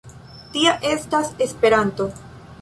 Tia 0.55 0.71
estas 0.93 1.29
Esperanto. 1.49 2.11